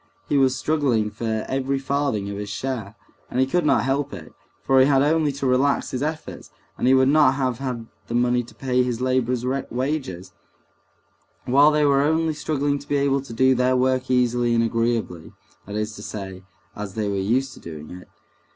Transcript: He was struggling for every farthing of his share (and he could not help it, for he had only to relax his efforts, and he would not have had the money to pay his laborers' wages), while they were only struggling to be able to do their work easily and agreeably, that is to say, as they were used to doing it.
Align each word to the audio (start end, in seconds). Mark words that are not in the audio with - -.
He 0.27 0.35
was 0.35 0.55
struggling 0.57 1.11
for 1.11 1.45
every 1.47 1.77
farthing 1.77 2.27
of 2.31 2.37
his 2.37 2.49
share 2.49 2.95
(and 3.29 3.39
he 3.39 3.45
could 3.45 3.67
not 3.67 3.83
help 3.83 4.11
it, 4.13 4.33
for 4.63 4.79
he 4.79 4.87
had 4.87 5.03
only 5.03 5.31
to 5.33 5.45
relax 5.45 5.91
his 5.91 6.01
efforts, 6.01 6.49
and 6.75 6.87
he 6.87 6.93
would 6.95 7.07
not 7.07 7.35
have 7.35 7.59
had 7.59 7.85
the 8.07 8.15
money 8.15 8.41
to 8.45 8.55
pay 8.55 8.81
his 8.81 8.99
laborers' 8.99 9.45
wages), 9.45 10.33
while 11.45 11.69
they 11.69 11.85
were 11.85 12.01
only 12.01 12.33
struggling 12.33 12.79
to 12.79 12.87
be 12.89 12.97
able 12.97 13.21
to 13.21 13.31
do 13.31 13.53
their 13.53 13.75
work 13.77 14.09
easily 14.09 14.55
and 14.55 14.63
agreeably, 14.63 15.33
that 15.67 15.75
is 15.75 15.95
to 15.97 16.01
say, 16.01 16.41
as 16.75 16.95
they 16.95 17.07
were 17.07 17.13
used 17.17 17.53
to 17.53 17.59
doing 17.59 17.91
it. 17.91 18.07